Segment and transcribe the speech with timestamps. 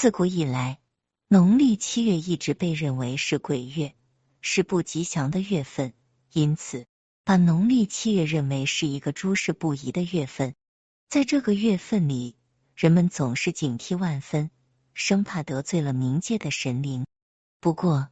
[0.00, 0.78] 自古以来，
[1.26, 3.96] 农历七月一直被认为是鬼月，
[4.40, 5.92] 是不吉祥的月份，
[6.32, 6.86] 因此
[7.24, 10.54] 把农历七月认为是一个诸事不宜的月份。
[11.08, 12.36] 在这个月份里，
[12.76, 14.52] 人们总是警惕万分，
[14.94, 17.04] 生怕得罪了冥界的神灵。
[17.58, 18.08] 不过，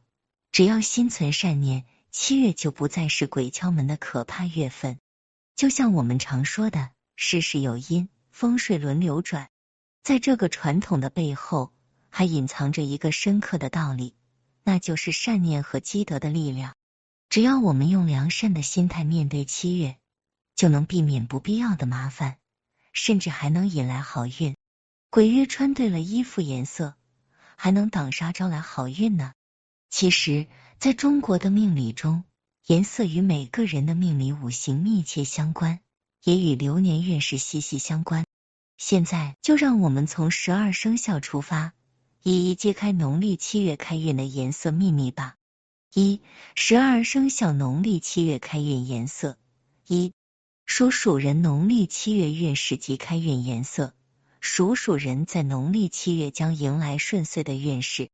[0.51, 4.99] 只要心存善念，七月就不再是鬼敲门的可怕月份。
[5.55, 9.47] 就像我们常说的，事事有因，风水轮流转。
[10.03, 11.73] 在这个传统的背后，
[12.17, 14.15] 还隐藏着一个深刻的道理，
[14.63, 16.73] 那就是善念和积德的力量。
[17.29, 19.97] 只要我们用良善的心态面对七月，
[20.55, 22.37] 就能避免不必要的麻烦，
[22.91, 24.55] 甚至还能引来好运。
[25.11, 26.95] 鬼月穿对了衣服颜色，
[27.55, 29.33] 还能挡杀招来好运呢。
[29.91, 30.47] 其实，
[30.79, 32.23] 在中国的命理中，
[32.65, 35.81] 颜色与每个人的命理五行密切相关，
[36.23, 38.25] 也与流年运势息息相关。
[38.75, 41.73] 现在就让我们从十二生肖出发，
[42.29, 45.37] 一一揭开农历七月开运的颜色秘密吧。
[45.93, 46.19] 一、
[46.55, 49.37] 十二生肖农历七月开运颜色。
[49.87, 50.11] 一、
[50.65, 53.93] 属鼠人农历七月运势及开运颜色。
[54.41, 58.09] 属鼠人在农历七月将迎来顺遂的运势，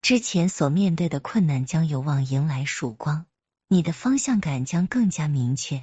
[0.00, 3.26] 之前所面对的困难将有望迎来曙光，
[3.66, 5.82] 你的方向感将更加明确，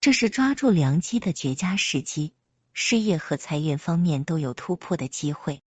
[0.00, 2.34] 这是抓住良机的绝佳时机。
[2.72, 5.60] 事业和财运方面都有突破的机会。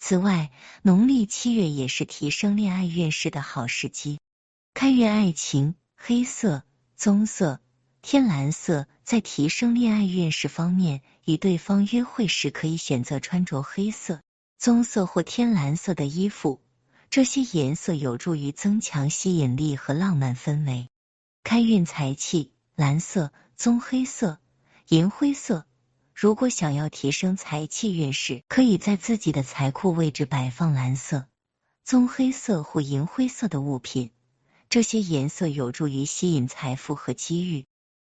[0.00, 0.50] 此外，
[0.82, 4.18] 农历七月也是提升恋爱运势的好时机。
[4.72, 6.64] 开运爱情，黑色、
[6.96, 7.60] 棕色、
[8.00, 14.22] 天蓝色，在提升恋爱运势方面，与对方约会时可以选择穿着黑色、
[14.58, 16.62] 棕色或天蓝色的衣服，
[17.10, 20.88] 这些颜色有助于增强吸引力和浪漫氛围。
[21.44, 24.38] 开运财气，蓝色、棕黑色、
[24.88, 25.66] 银灰色。
[26.20, 31.24] 如果想要提升财气运势，可以在自己的财库位置摆放蓝色、
[31.82, 34.10] 棕黑色或银灰色的物品，
[34.68, 37.64] 这些颜色有助于吸引财富和机遇。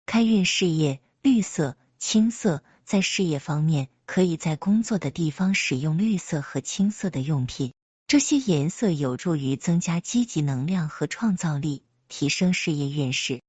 [0.04, 7.72] 开运事业，绿色、青色，在事业方面，可以在工作的地方使用绿色和青色的用品，
[8.08, 13.40] 这些颜色有助于增加积极能量和创造力，提升事业运势。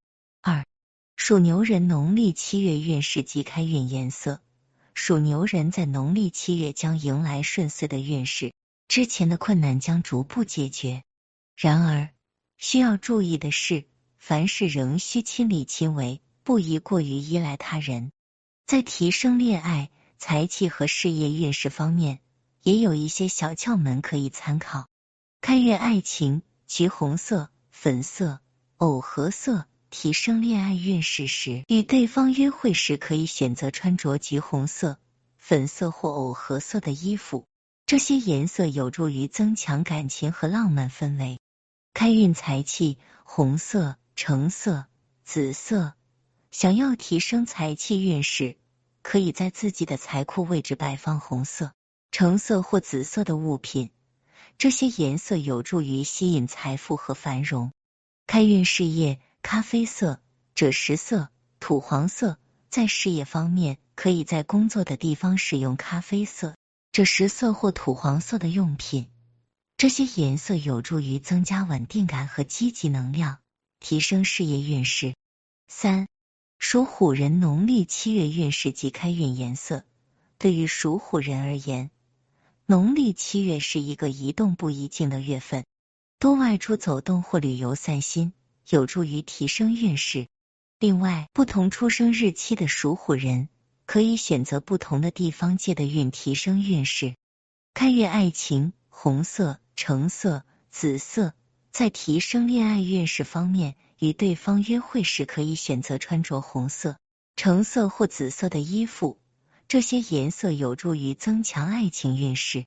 [0.43, 0.63] 二
[1.15, 4.41] 属牛人农历七月运势及开运颜色。
[4.93, 8.53] 属牛人在农历七月将迎来顺遂的运势，
[8.87, 11.03] 之前的困难将逐步解决。
[11.57, 12.09] 然而，
[12.57, 13.85] 需要注意的是，
[14.17, 18.11] 凡事仍需亲力亲为，不宜过于依赖他人。
[18.67, 22.19] 在提升恋爱、财气和事业运势方面，
[22.61, 24.87] 也有一些小窍门可以参考。
[25.41, 28.39] 开运爱情，橘红色、粉色、
[28.77, 29.65] 藕荷色。
[29.93, 34.97] 提升恋爱运势时，与对方约会时可以选择穿着橘红色、
[35.37, 37.45] 粉色或藕荷色的衣服，
[37.85, 41.39] 这些颜色有助于增强感情和浪漫氛围。
[41.93, 44.87] 开运财气，红色、橙色、
[45.23, 45.93] 紫色。
[46.49, 48.57] 想要提升财气运势，
[49.03, 51.71] 可以在自己的财库位置摆放红色、
[52.11, 53.91] 橙色或紫色的物品，
[54.57, 57.71] 这些颜色有助于吸引财富和繁荣。
[58.25, 59.19] 开运事业。
[59.43, 60.19] 咖啡色、
[60.55, 62.39] 赭石色、土黄色，
[62.69, 66.55] 在事业方面，可以在工作的地方使用咖啡色、
[66.93, 69.09] 赭石色或土黄色的用品。
[69.77, 73.39] 这些颜色有助于增加稳定感和积极能量，
[73.81, 75.13] 提升事业运势。
[75.67, 76.07] 三、
[76.57, 79.83] 属虎人农历七月运势及开运颜色。
[80.37, 81.91] 对于属虎人而言，
[82.65, 85.65] 农历七月是一个宜动不宜静的月份，
[86.17, 88.33] 多外出走动或旅游散心。
[88.69, 90.27] 有助于提升运势。
[90.79, 93.49] 另外，不同出生日期的属虎人
[93.85, 97.15] 可以选择不同的地方借的运，提升运势。
[97.73, 101.33] 开运爱情，红色、橙色、紫色，
[101.71, 106.97] 在提升恋爱运势方面，与对方约会时可以选择穿着红色、
[107.35, 109.19] 橙色或紫色的衣服，
[109.67, 112.65] 这些颜色有助于增强爱情运势。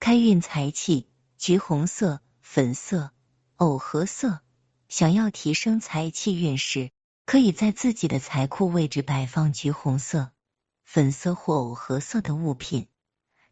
[0.00, 1.06] 开运财气，
[1.38, 3.12] 橘红色、粉色、
[3.56, 4.40] 藕荷色。
[4.92, 6.90] 想要提升财气运势，
[7.24, 10.32] 可以在自己的财库位置摆放橘红色、
[10.84, 12.88] 粉色或藕荷色的物品，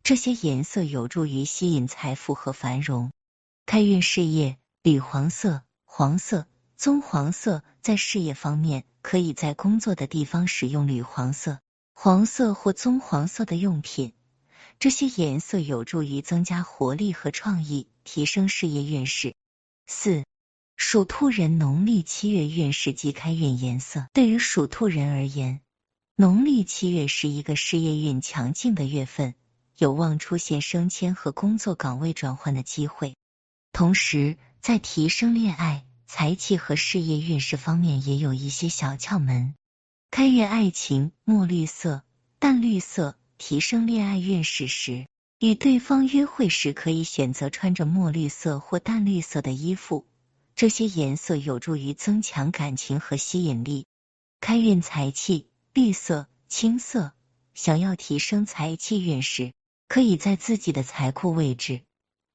[0.03, 3.11] 这些颜色有助于吸引财富和繁荣。
[3.65, 6.47] 开运事业，铝黄色、黄色、
[6.77, 11.61] 棕黄色，在事业方面，可以在工作的地方使用铝黄色、
[11.95, 14.13] 黄色或棕黄色的用品，
[14.79, 19.35] 这些颜色有助于增加活力和创意，提升事业运势。
[19.87, 20.23] 四。
[20.83, 24.07] 属兔人农历七月运势及开运颜色。
[24.15, 25.61] 对于属兔人而言，
[26.17, 29.35] 农历七月是一个事业运强劲的月份，
[29.77, 33.15] 有望出现升迁和工作岗位转换的机会。
[33.75, 39.55] 同时，在提升恋爱、财气和事业运势方面，也有一些小窍门。
[40.11, 42.03] 开运爱情：墨绿色、
[42.39, 43.17] 淡绿色。
[43.37, 45.07] 提升恋爱运势时，
[45.39, 50.05] 与对方约会时可以选择穿着墨绿色或淡绿色的衣服，
[50.61, 53.87] 这些颜色有助于增强感情和吸引力。
[54.43, 57.15] 开运财气：绿色、青色。
[57.55, 59.55] 想要提升财气运势，
[59.89, 61.81] 可以在自己的财库位置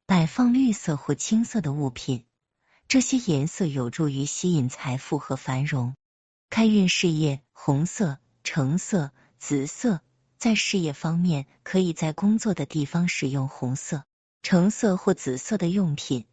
[0.07, 2.25] 摆放绿色或青色的物品，
[2.87, 5.93] 这些颜色有助于吸引财富和繁荣。
[6.49, 10.01] 开运事业：红色、橙色、紫色。
[10.39, 14.03] 在事业方面，可以在工作的地方使用红色、
[14.41, 16.25] 橙色或紫色的用品，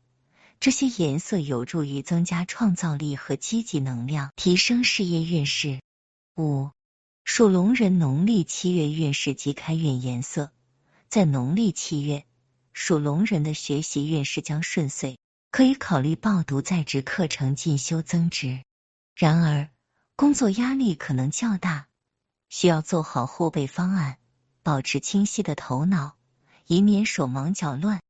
[0.62, 5.80] 这些颜色有助于增加创造力和积极能量，提升事业运势。
[6.36, 6.70] 五、
[7.24, 10.52] 属龙人农历七月运势及开运颜色，
[11.08, 12.24] 在农历七月，
[12.72, 15.18] 属龙人的学习运势将顺遂，
[15.50, 18.62] 可以考虑报读在职课程进修增值。
[19.16, 19.68] 然而，
[20.14, 21.88] 工作压力可能较大。
[22.50, 24.18] 需要做好后备方案，
[24.62, 26.14] 保持清晰的头脑，
[26.68, 28.00] 以免手忙脚乱。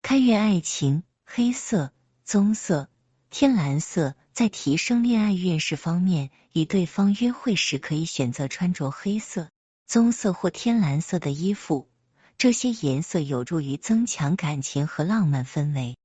[0.00, 1.92] 开运爱情：黑色、
[2.28, 2.90] 棕色、
[3.30, 4.14] 天蓝色。
[4.34, 9.48] 在提升恋爱运势方面，与对方约会时可以选择穿着黑色、
[9.86, 11.88] 棕色或天蓝色的衣服，
[12.36, 15.96] 这些颜色有助于增强感情和浪漫氛围。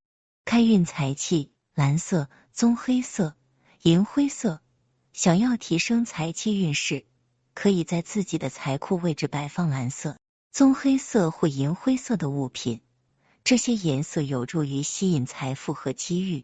[0.46, 3.36] 开运财气：蓝色、棕黑色、
[3.82, 4.62] 银灰色。
[5.12, 7.06] 想要提升财气运势。
[7.54, 10.18] 可以在自己的财库位置摆放蓝色、
[10.54, 12.80] 棕黑色或银灰色的物品，
[13.44, 16.44] 这些颜色有助于吸引财富和机遇。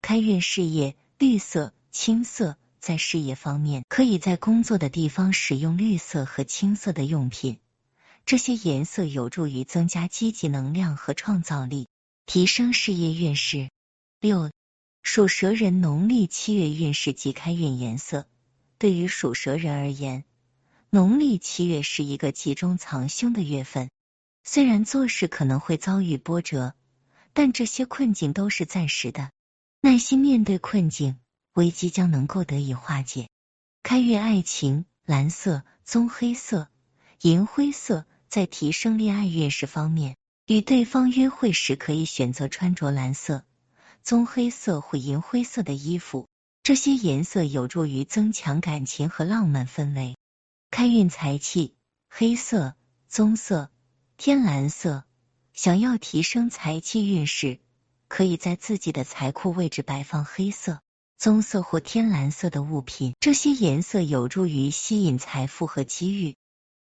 [0.00, 2.56] 开运事业：绿色、青色。
[2.78, 7.58] 在事业方面，可以在工作的地方使用绿色和青色的用品，
[8.24, 11.88] 这些颜色有助于增加积极能量和创造力，
[12.26, 13.70] 提升事业运势。
[14.20, 14.52] 六、
[15.02, 18.28] 属蛇人农历七月运势及开运颜色。
[18.78, 20.24] 对于属蛇人而言，
[20.90, 23.90] 农历七月是一个集中藏凶的月份，
[24.48, 26.74] 虽然做事可能会遭遇波折，
[27.32, 29.32] 但这些困境都是暂时的。
[29.80, 31.18] 耐心面对困境，
[31.54, 33.28] 危机将能够得以化解。
[33.82, 36.68] 开运爱情：蓝色、棕黑色、
[37.20, 38.06] 银灰色。
[38.28, 40.16] 在提升恋爱运势方面，
[40.46, 43.44] 与对方约会时可以选择穿着蓝色、
[44.02, 46.28] 棕黑色或银灰色的衣服，
[46.64, 50.16] 这些颜色有助于增强感情和浪漫氛围。
[50.72, 51.76] 开运财气：
[52.10, 52.74] 黑色、
[53.08, 53.70] 棕色、
[54.16, 55.04] 天蓝色。
[55.52, 57.60] 想要提升财气运势，
[58.08, 60.80] 可以在自己的财库位置摆放黑色、
[61.16, 66.36] 棕色或天蓝色的物品，这些颜色有助于吸引财富和机遇。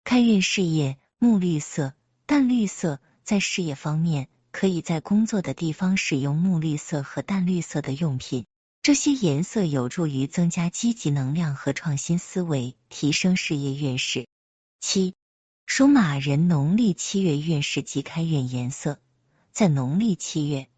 [0.02, 1.94] 开运事业：木绿色、
[2.26, 3.00] 淡绿色。
[3.23, 8.46] 在事业方面，可以在工作的地方使用木绿色和淡绿色的用品。
[8.82, 14.29] 这些颜色有助于增加积极能量和创新思维，提升事业运势。
[14.81, 15.14] 七、
[15.67, 18.99] 属马人农历七月运势及开运颜色，
[19.53, 20.69] 在农历七月，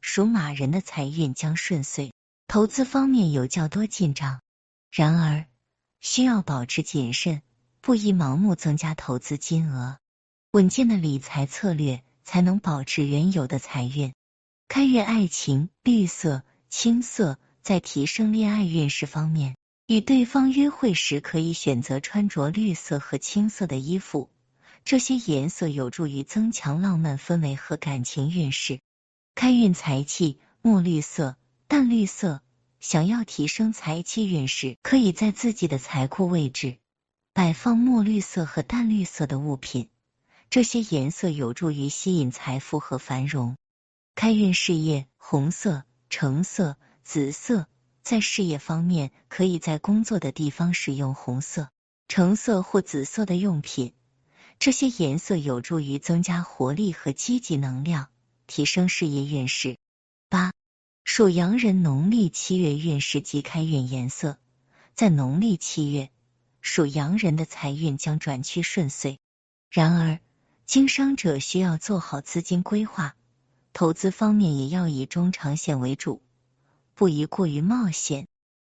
[0.00, 2.12] 属马人的财运将顺遂，
[2.46, 4.40] 投资方面有较多进账。
[4.92, 5.46] 然而，
[6.00, 7.42] 需要保持谨慎，
[7.80, 9.98] 不宜盲目增加投资金额，
[10.52, 14.12] 稳健的理财策略才能保持原有的财运。
[14.68, 17.38] 开运爱情：绿色、青色。
[17.64, 24.28] 在提升恋爱运势方面，与对方约会时可以选择穿着绿色和青色的衣服，
[24.84, 28.80] 这些颜色有助于增强浪漫氛围和感情运势。
[29.34, 31.36] 开运财气：墨绿色、
[31.68, 32.42] 淡绿色。
[32.80, 36.76] 想要提升财气运势，可以在自己的财库位置
[37.32, 39.88] 摆放墨绿色和淡绿色的物品，
[40.50, 43.56] 这些颜色有助于吸引财富和繁荣。
[44.14, 46.76] 开运事业：红色、橙色。
[47.04, 47.66] 紫色
[48.02, 51.68] 在事业方面，可以在工作的地方使用红色、
[52.08, 53.94] 橙色或紫色的用品，
[54.64, 58.08] 这些颜色有助于增加活力和积极能量，
[58.46, 59.76] 提升事业运势。
[60.30, 60.52] 八、
[61.04, 64.38] 属羊人农历七月运势及开运颜色，
[64.94, 66.08] 在农历七月，
[66.62, 69.18] 属羊人的财运将转趋顺遂。
[69.70, 70.18] 然而，
[70.64, 73.16] 经商者需要做好资金规划，
[73.74, 76.22] 投资方面也要以中长线为主。
[76.94, 78.26] 不宜过于冒险。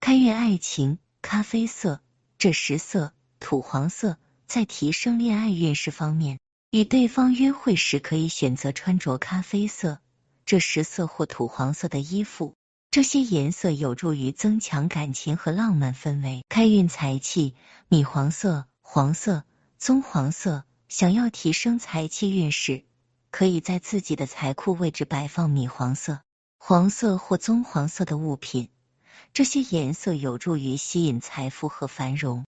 [0.00, 2.00] 开运爱情：咖啡色、
[2.38, 4.16] 这十色、土黄色。
[4.46, 6.38] 在提升恋爱运势方面，
[6.70, 10.00] 与对方约会时可以选择穿着咖啡色、
[10.46, 12.54] 这十色或土黄色的衣服，
[12.90, 16.44] 这些颜色有助于增强感情和浪漫氛围。
[16.48, 17.54] 开运财气：
[17.88, 19.44] 米黄色、黄色、
[19.78, 20.64] 棕黄色。
[20.86, 22.84] 想要提升财气运势，
[23.32, 26.20] 可以在自己的财库位置摆放米黄色、
[26.56, 28.68] 黄色或棕黄色的物品，
[29.32, 32.44] 这些颜色有助于吸引财富和繁荣。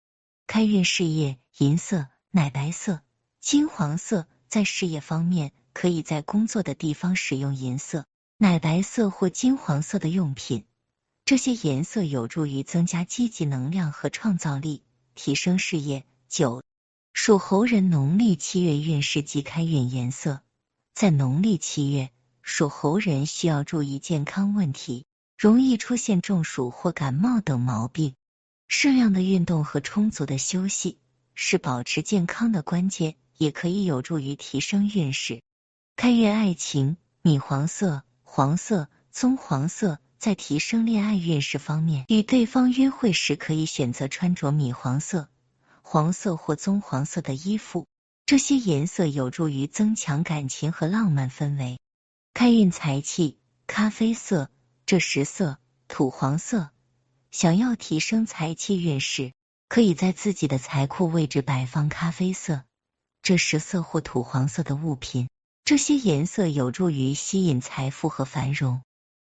[0.52, 3.02] 开运事业，银色、奶白色、
[3.38, 8.04] 金黄色，在事业方面，可以在工作的地方使用银色、
[8.36, 10.64] 奶白色或金黄色的用品，
[11.24, 14.82] 这些颜色有助于增加积极能量和创造力，
[15.14, 16.04] 提升事业。
[16.28, 16.64] 九。
[17.12, 20.40] 属猴人农历七月运势及开运颜色，
[20.94, 22.10] 在农历七月，
[22.42, 25.04] 属猴人需要注意健康问题，
[25.38, 28.16] 容易出现中暑或感冒等毛病。
[28.72, 30.96] 适量的运动和充足的休息
[31.34, 35.42] 是保持健康的关键，也可以有助于提升运势。
[35.96, 45.28] 开运爱情，米黄色、黄色、棕黄色，在提升恋爱运势方面，与对方约会时可以选择穿着米黄色。
[45.82, 47.88] 黄色或棕黄色的衣服，
[48.24, 51.80] 这些颜色有助于增强感情和浪漫氛围。
[52.34, 53.36] 开运财气，
[53.66, 54.48] 咖啡色、
[54.86, 55.58] 这十色、
[55.88, 56.70] 土黄色。
[57.30, 59.32] 想要提升财气运势，
[59.68, 62.64] 可以在自己的财库位置摆放咖啡色、
[63.22, 65.28] 这十色或土黄色的物品，
[65.64, 68.82] 这些颜色有助于吸引财富和繁荣。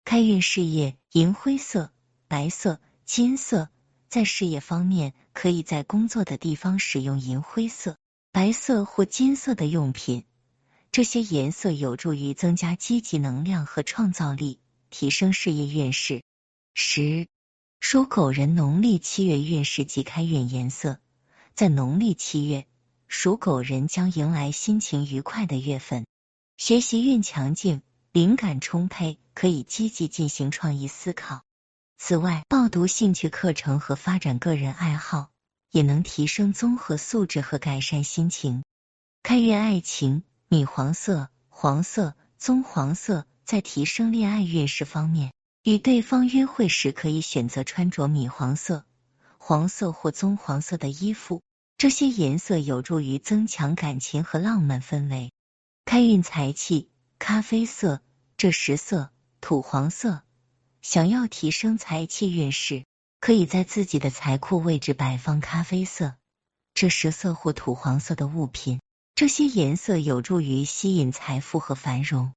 [0.04, 1.92] 开运事业，银灰色、
[2.28, 3.70] 白色、金色。
[4.08, 7.98] 在事业方面，可以在工作的地方使用银灰色、
[8.32, 10.26] 白色或金色的用品，
[10.92, 14.60] 这些颜色有助于增加积极能量和创造力，
[14.90, 16.22] 提升事业运势。
[16.74, 17.28] 十，
[17.88, 20.98] 属狗人农历七月运势及开运颜色，
[21.54, 22.66] 在农历七月，
[23.08, 26.08] 属狗人将迎来心情愉快的月份，
[26.58, 31.44] 学习运强劲，灵感充沛，可以积极进行创意思考。
[32.00, 35.30] 此外，报读兴趣课程和发展个人爱好，
[35.70, 38.64] 也能提升综合素质和改善心情。
[39.22, 45.34] 开运爱情，米黄色、黄色、棕黄色，在提升恋爱运势方面，
[45.66, 48.86] 与对方约会时可以选择穿着米黄色、
[49.40, 51.42] 黄色或棕黄色的衣服，
[51.76, 55.32] 这些颜色有助于增强感情和浪漫氛围。
[55.84, 58.04] 开运财气，咖啡色、
[58.38, 59.10] 这十色、
[59.42, 60.22] 土黄色。
[60.84, 62.86] 想要提升财气运势，
[63.20, 66.14] 可以在自己的财库位置摆放咖啡色、
[66.76, 68.82] 这十色或土黄色的物品，
[69.16, 72.34] 这些颜色有助于吸引财富和繁荣。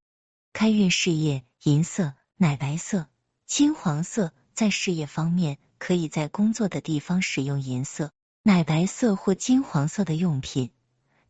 [0.55, 3.07] 开运事业，银色、奶白色、
[3.49, 8.13] 金黄色，在事业方面，可以在工作的地方使用银色、
[8.43, 10.71] 奶白色或金黄色的用品，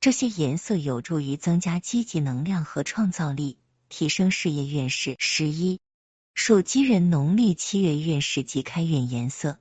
[0.00, 3.56] 这些颜色有助于增加积极能量和创造力，
[3.88, 5.14] 提升事业运势。
[5.20, 5.78] 十一。
[6.34, 9.60] 属鸡人农历七月运势及开运颜色，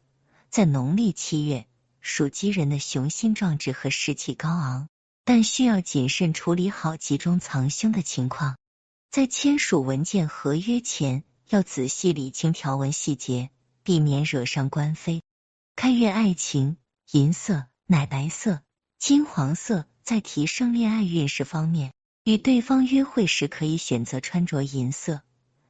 [0.49, 1.67] 在农历七月，
[2.01, 4.89] 属鸡人的雄心壮志和士气高昂，
[5.23, 8.57] 但需要谨慎处理好集中藏凶的情况。
[9.11, 13.49] 在签署文件合约前，要仔细理清条文细节，
[13.83, 15.21] 避免惹上官非。
[15.75, 16.77] 开运爱情，
[17.11, 18.61] 银色、奶白色、
[18.99, 25.21] 金黄色，在提升恋爱运势方面，与对方约会时可以选择穿着银色。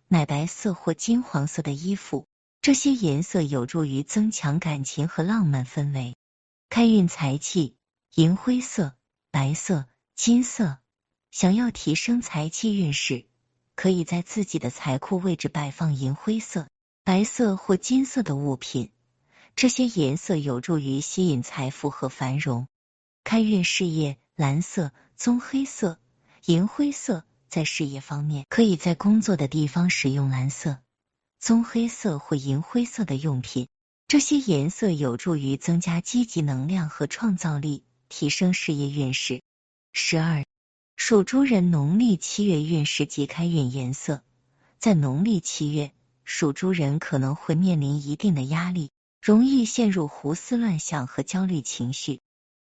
[0.07, 2.25] 奶白色或金黄色的衣服，
[2.62, 6.15] 这些颜色有助于增强感情和浪漫氛围。
[6.69, 7.75] 开运财气，
[8.15, 8.96] 银灰色、
[9.29, 10.79] 白色、金色。
[11.29, 13.27] 想要提升财气运势，
[13.77, 16.67] 可以在自己的财库位置摆放银灰色、
[17.03, 18.89] 白色或金色的物品，
[19.55, 22.67] 这些颜色有助于吸引财富和繁荣。
[23.24, 26.00] 开运事业，蓝色、棕黑色、
[26.46, 27.24] 银灰色。
[27.50, 30.79] 在事业方面，可以在工作的地方使用蓝色、
[31.39, 33.67] 棕黑色或银灰色的用品，
[34.07, 39.41] 这些颜色有助于增加积极能量和创造力，提升事业运势。
[39.93, 40.43] 十二，
[40.99, 44.23] 属猪人农历七月运势及开运颜色，
[44.79, 45.91] 在农历七月，
[46.25, 48.89] 属猪人可能会面临一定的压力，
[49.21, 52.19] 容易陷入胡思乱想和焦虑情绪，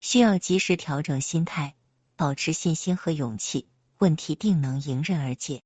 [0.01, 1.77] 需要及时调整心态，
[2.17, 3.69] 保持信心和勇气。
[3.99, 5.63] 问题定能迎刃而解。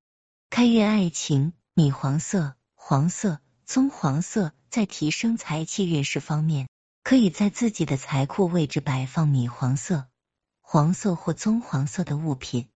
[0.50, 6.68] 开运爱情，米黄色、黄色、棕黄色，在提升财气运势方面，
[7.02, 10.06] 可以在自己的财库位置摆放米黄色、
[10.72, 12.68] 黄色或棕黄色的物品，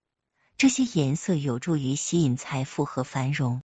[0.58, 3.62] 这些颜色有助于吸引财富和繁荣。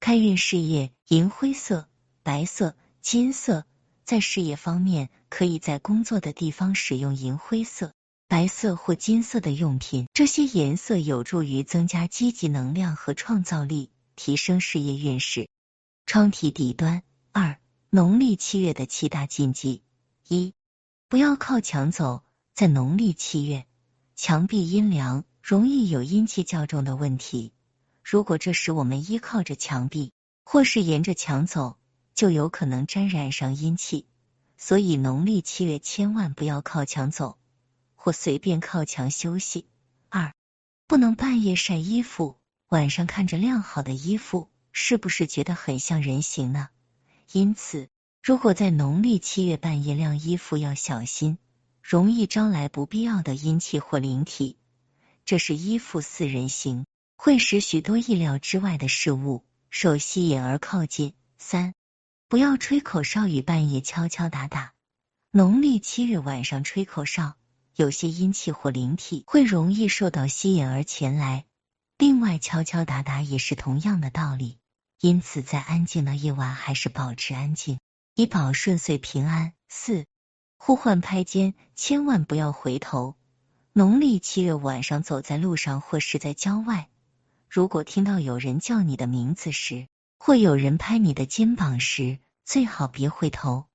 [0.00, 1.88] 开运事业，银灰色、
[2.24, 3.66] 白色、金色，
[4.04, 7.92] 在事业方面，可以在工作的地方使用银灰色。
[8.26, 15.48] 白色或金色的用品，这些颜色有助于增加积极能量和创造力，提升事业运势。
[16.04, 19.84] 窗体底端二，农历七月的七大禁忌：
[20.26, 20.52] 一、
[21.08, 22.24] 不要靠墙走。
[22.54, 23.67] 在农历七月，
[24.20, 27.52] 墙壁阴凉，容易有阴气较重的问题。
[28.02, 30.10] 如果这时我们依靠着墙壁，
[30.42, 31.78] 或是沿着墙走，
[32.16, 34.08] 就有可能沾染上阴气。
[34.56, 37.38] 所以农历七月千万不要靠墙走，
[37.94, 39.68] 或随便靠墙休息。
[40.08, 40.34] 二，
[40.88, 46.70] 不能半夜晒衣服，晚上看着晾好的衣服，是不是觉得很像人形呢？
[47.30, 47.88] 因此，
[48.20, 51.38] 如果在农历七月半夜晾衣服，要小心，
[51.88, 54.58] 容易招来不必要的阴气或灵体。
[55.24, 56.84] 这是依附似人形，
[57.16, 61.14] 会使许多意料之外的事物受吸引而靠近。
[61.38, 61.72] 三，
[62.28, 64.74] 不要吹口哨与半夜敲敲打打。
[65.30, 67.36] 农历七日晚上吹口哨，
[67.74, 71.46] 有些阴气或灵体会容易受到吸引而前来。
[71.96, 74.58] 另外，敲敲打打也是同样的道理。
[75.00, 77.80] 因此，在安静的夜晚，还是保持安静，
[78.14, 79.54] 以保顺遂平安。
[79.70, 80.04] 四、
[80.58, 83.14] 呼唤拍肩，千万不要回头。
[83.72, 86.90] 农历七月晚上，走在路上或是在郊外，
[87.48, 89.88] 如果听到有人叫你的名字时，
[90.18, 93.66] 或有人拍你的肩膀时，最好别回头，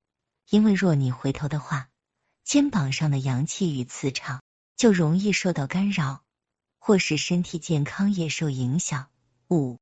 [0.50, 1.90] 因为若你回头的话，
[2.44, 4.44] 肩膀上的阳气与磁场
[4.76, 6.22] 就容易受到干扰，
[6.78, 9.08] 或是身体健康也受影响。
[9.50, 9.80] 五。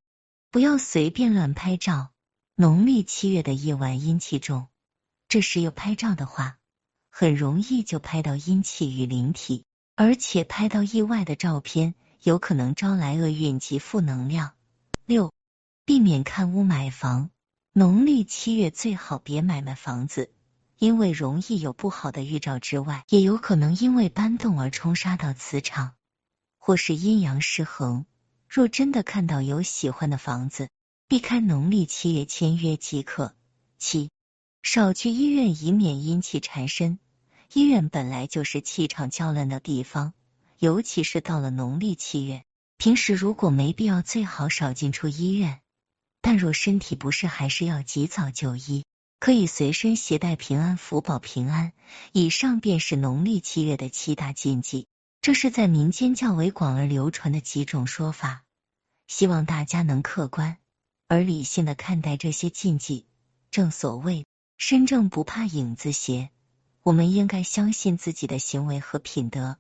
[0.51, 2.12] 不要随便乱拍照。
[2.55, 4.67] 农历七月的夜晚阴气重，
[5.29, 6.60] 这时又拍照的话，
[7.11, 9.65] 很容易就拍到阴气与灵体，
[9.95, 14.53] 而且拍到意外的照片，有可能招来厄运及负能量。
[15.05, 15.31] 六，
[15.85, 17.29] 避免看屋买房。
[17.73, 20.31] 农历七月最好别买卖房子，
[20.77, 25.93] 因为容易有不好的预兆之外，也有可能因为搬动而冲杀到磁场，
[26.57, 28.05] 或是阴阳失衡。
[28.47, 30.69] 若真的看到有喜欢的房子，
[31.07, 33.35] 避开农历七月签约即可。
[33.77, 34.09] 七，
[34.63, 36.99] 少去医院，以免阴气缠身。
[37.53, 40.13] 医院本来就是气场较乱的地方，
[40.59, 42.43] 尤其是到了农历七月，
[42.77, 45.61] 平时如果没必要，最好少进出医院。
[46.21, 48.85] 但若身体不适，还是要及早就医。
[49.19, 51.74] 可以随身携带平安符保平安。
[52.11, 54.87] 以上便是农历七月的七大禁忌。
[55.21, 58.43] 这是在民间较为广而流传的几种说法，
[59.07, 60.57] 希望大家能客观
[61.07, 63.05] 而理性的看待这些禁忌。
[63.51, 64.25] 正所谓
[64.61, 66.29] 身正不怕影子斜，
[66.83, 69.57] 我们应该相信自己的行为和品德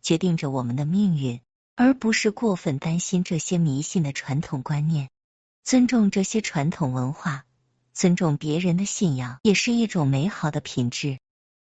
[0.00, 1.42] 决定着我们的命运，
[1.76, 5.10] 而不是过分担心这些迷信的传统观念。
[5.64, 7.44] 尊重这些传统文化，
[7.92, 11.18] 尊重别人的信仰，也是一种美好的品质。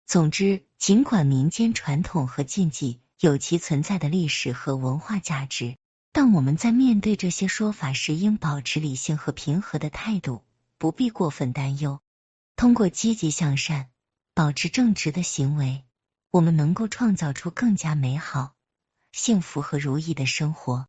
[0.06, 3.00] 总之，尽管民间传统和禁忌。
[3.20, 5.78] 有其存在的历史和文化价值，
[6.12, 10.44] 但我们在面对这些说法时，应保持理性和平和的态度，
[10.78, 12.00] 不必过分担忧。
[12.58, 13.92] 通过积极向善、
[14.34, 15.86] 保持正直的行为，
[16.32, 18.56] 我们能够创造出更加美好、
[19.12, 20.88] 幸福和如意的生活。